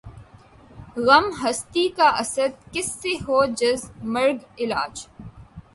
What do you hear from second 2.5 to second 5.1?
کس سے ہو جز مرگ علاج